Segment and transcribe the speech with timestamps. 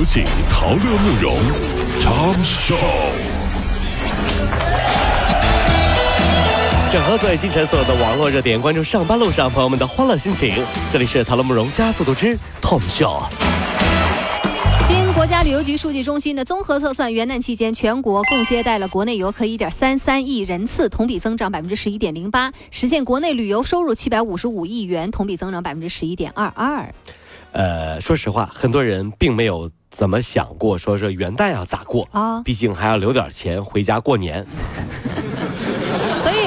[0.00, 1.36] 有请陶乐慕容
[2.00, 2.74] Tom Show。
[6.90, 10.54] 整合最新城所有的网络热点，关注上班路上朋友们的欢乐心情。
[10.90, 13.24] 这里是陶乐慕容加速度之 Tom Show。
[14.88, 26.90] 经国家旅游局数据中心的综合测算，元旦期间全国共接待了国内游客一点三三亿人次，同比增长百分之十一点零八，实现国内旅游收入七百五十五亿元，同比增长百分之十一点二二。
[27.52, 32.08] 呃，说实话，很多人并没有怎么想过，说是元旦要咋过？
[32.12, 32.42] 啊。
[32.42, 34.46] 毕竟还要留点钱回家过年，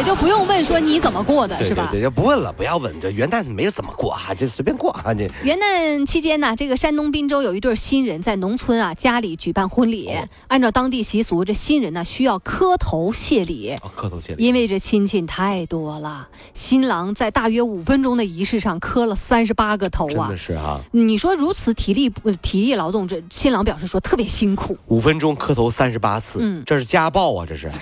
[0.00, 1.88] 也就不用问说你怎么过的，是吧？
[1.90, 13.68] 对对对，就不问了，不要问，这元旦没有怎么过啊，就随便过啊，这元旦期间呢，这个山东滨州有一对新人在农村啊家里举办婚礼，哦按照当地习俗，这新人呢需要磕头谢礼。
[13.82, 14.42] 啊磕头谢礼。
[14.42, 20.36] 因为这亲戚太多了，新郎在大约五分钟的仪式上磕了三十八个头啊真的！
[20.38, 24.78] 是啊，你说如此体力呃体力劳动，这新郎表示说特别辛苦。
[24.86, 27.70] 五分钟磕头三十八次，嗯这是家暴啊，这是。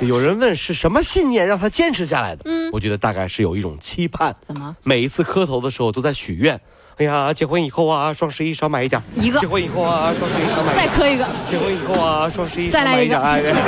[0.00, 2.42] 就有人问是什么信念让他坚持下来的？
[2.44, 4.76] 嗯我觉得大概是有一种期盼，怎么？
[4.84, 6.60] 每一次磕头的时候都在许愿。
[6.98, 9.04] 哎呀，结婚以后啊，双十一少买一点儿。
[9.20, 10.86] 一个结婚以后啊，双十一少买一点。
[10.86, 13.60] 再磕一个，结婚以后啊，双十一再来一个少买点儿哎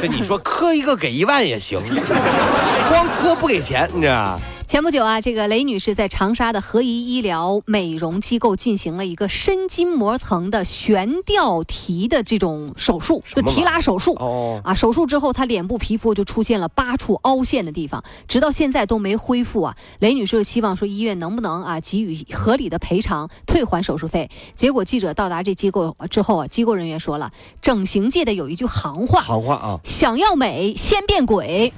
[0.00, 1.78] 这你说磕一个给一万也行，
[2.90, 4.40] 光磕不给钱，你知道吧？
[4.72, 14.14] 前不久啊，这个雷女士在长沙的合宜医疗美容机构进行了一个深筋膜层的悬吊提的这种手术，就提拉手术。
[14.14, 19.76] 哦，啊，手术之后，她脸部皮肤就出现了八处凹陷的地方，直到现在都没恢复啊。
[19.98, 24.30] 雷女士就希望说，医院能不能啊给予合理的赔偿，退还手术费。
[24.54, 31.70] 结果记者到达这机构之后啊，机构人员说了，整形界的有一句行话，行话啊，想要美先变鬼。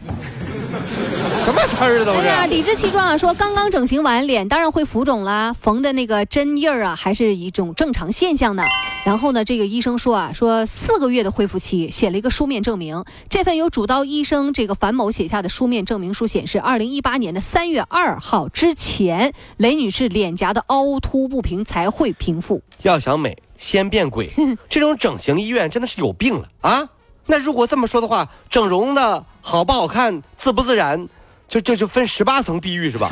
[1.44, 8.64] 什么词儿啊都哎呀，理直气壮啊，说刚刚整形完，脸当然会浮肿啦，缝的那个针印儿啊，还是一种正常现象呢。
[9.04, 13.04] 然后呢，这个医生说啊，说四个月的恢复期，写了一个书面证明。
[13.28, 22.62] 这份由主刀医生这个樊某写下的书面证明书显示，二零一八年的三月二号之前，雷女士脸颊的凹凸不平才会平复。
[22.82, 24.30] 要想美，先变鬼。
[24.70, 26.88] 这种整形医院真的是有病了啊！
[27.26, 31.06] 那如果这么说的话，整容的好不好看、自不自然，
[31.46, 33.10] 就就就分十八层地狱是吧？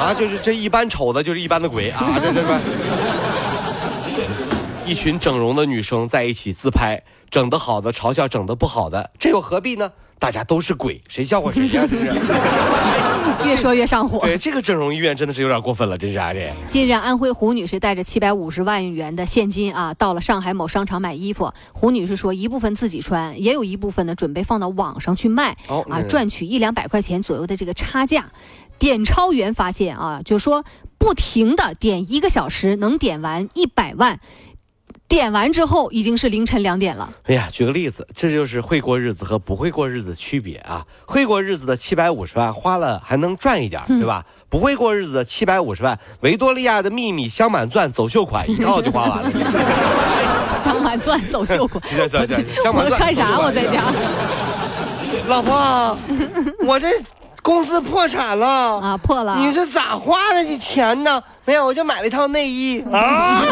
[0.00, 2.18] 啊，就是这一般丑的，就是一般的鬼啊！
[2.18, 2.58] 这这这，
[4.86, 9.92] 一群整容的女生在一起自拍，整得好的嘲笑整得不好的，这又何必呢？
[10.18, 11.86] 大家都是鬼，谁笑话谁呀？
[11.86, 12.04] 这是。
[13.44, 14.18] 越说越上火。
[14.20, 16.52] 对，这个整容医院真的是有点过分了，真是啊这。
[16.68, 21.52] 近日，安徽胡女士带着七百五十万元的现金啊，到了上海某商场买衣服。
[21.72, 25.56] 胡女士说，一部分自己穿，也有一部分呢准备放到网上去卖，
[25.88, 28.30] 啊，赚取一两百块钱左右的这个差价。
[28.78, 30.64] 点钞员发现啊，就说
[30.98, 34.18] 不停的点一个小时能点完一百万，
[35.14, 37.08] 点完之后已经是凌晨两点了。
[37.26, 40.84] 哎呀，举个例子，这就是会过日子和不会过日子的区别啊！
[41.06, 44.24] 会过日子的七百五十万花了还能赚一点儿，对吧？
[44.48, 49.30] 不会过日子的七百五十万，维多利亚的秘密镶满钻走秀款一套就花完了。
[50.50, 51.80] 镶满钻走秀款，
[52.72, 53.38] 我看啥？
[53.38, 53.84] 我在家
[55.30, 55.96] 老婆，
[56.66, 56.88] 我这
[57.40, 58.80] 公司破产了。
[58.80, 59.36] 啊，破了。
[59.36, 61.22] 你是咋花的这钱呢？
[61.44, 63.42] 没有，我就买了一套内衣 啊，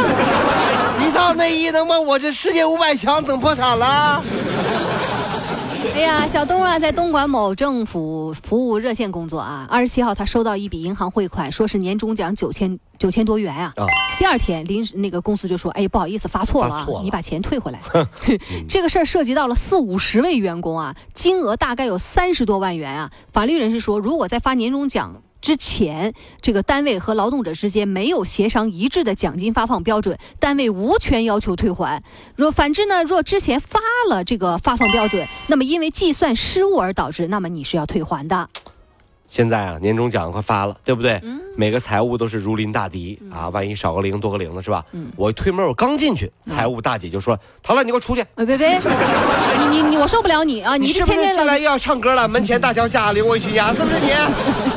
[1.06, 4.22] 一套内衣能把我这世界五百强整破产了。
[5.94, 9.66] 哎呀，小东啊，在东莞某政府服务热线工作啊。
[9.68, 13.74] 二十七号，他收到一笔银行汇款，说是年终奖九千九千多元啊。
[13.76, 13.84] 啊
[14.18, 17.80] 第二天，临时那个公司就说：“哎，不好意思，发错了啊，发错了你把钱退回来。”
[18.68, 23.10] 这个事儿涉及到了四五十位员工啊，金额大概有三十多万元啊。
[23.30, 25.22] 法律人士说，如果再发年终奖。
[25.42, 32.00] 之前，这个单位和劳动者之间没有协商一致的奖金发放标准，单位无权要求退还。
[32.36, 38.48] 若反之呢，若之前发了这个发放标准，那么因为计算失误而导致，那么你是要退还的。
[39.26, 41.20] 现在啊，年终奖快发了，对不对？
[41.24, 44.82] 嗯每个财务都是如临大敌、啊，万一少个零多个零了是吧？
[44.92, 48.24] 嗯我一推门，我刚进去，财务大姐就说：“陶乐，你给我出去！
[48.36, 48.78] 哎，别别，
[49.58, 50.78] 你你你，我受不了你啊！
[50.78, 52.26] 你是不天天来，是进来又要唱歌了？
[52.26, 54.08] 门前大桥下领我一曲呀，是不是你？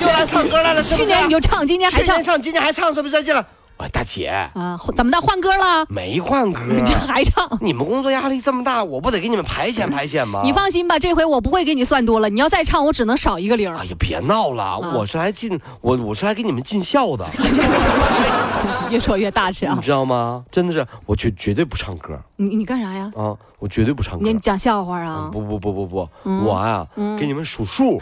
[0.05, 1.07] 又来唱歌来了，是不去是？
[1.07, 3.23] 年你就唱，今年还唱去年唱，今年还唱，是不是？
[3.23, 3.43] 进来，
[3.77, 4.77] 我说大姐啊？
[4.95, 5.19] 怎么的？
[5.19, 5.85] 换歌了？
[5.89, 7.45] 没换歌，你 这还唱？
[7.61, 10.41] 你们工作压力这么大，我不得给你们排遣 排遣吗？
[10.43, 12.29] 你放心吧，这回我不会给你算多了。
[12.29, 13.85] 你要再唱，我只能少一个零哎。
[13.85, 17.25] 呀，别闹了，我是来尽我我是来给你们尽孝的，
[18.89, 19.81] 越说越大声啊你！
[19.81, 20.43] 知道吗？
[20.49, 23.11] 真的是，我绝绝对不唱歌你你干啥呀？
[23.17, 24.25] 啊，我绝对不唱歌。
[24.25, 25.29] 你讲笑话啊？
[25.31, 26.09] 不不不不不，
[26.45, 26.87] 我啊，
[27.19, 28.01] 给你们数数。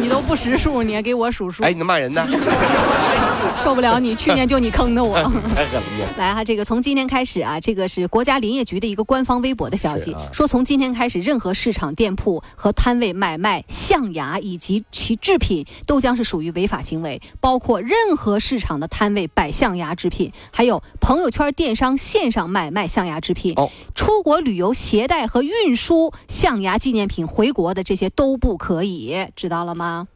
[0.00, 2.26] 你都不识数，你还给我数数，哎，你骂人呢？
[3.56, 4.14] 受不了你！
[4.14, 5.14] 去年就你坑的我。
[5.54, 6.06] 太狠了！
[6.18, 30.08] 来哈，这个从今天开始啊，这个是国家林业局的一个官方微博的消息，啊说从今天开始，任何市场店铺和摊位买卖象牙以及其制品都将是属于违法行为，包括任何市场的摊位摆象牙制品，还有朋友圈电商线上买卖象牙制品，哦出国旅游携带和运输象牙纪念品回国的这些都不可以，知道了吗？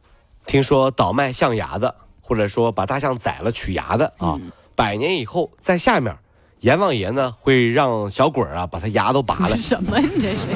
[0.45, 1.95] 听说倒卖象牙的，
[2.25, 6.17] 或者说把大象宰了取牙的啊，嗯百年以后在下面，
[6.61, 9.99] 阎王爷呢会让小鬼儿啊把他牙都拔了，什么？
[9.99, 10.49] 你这是？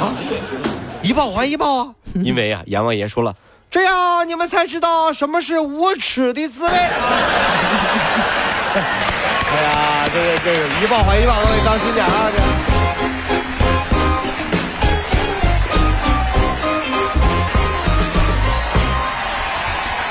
[0.00, 0.12] 啊
[1.02, 1.94] 一报还一报啊！
[2.24, 3.34] 因为啊，阎王爷说了，
[3.70, 7.00] 这样你们才知道什么是无耻的滋味啊！
[9.48, 12.30] 哎呀，这个这个一报还一报，各位当心点啊！
[12.36, 12.75] 这。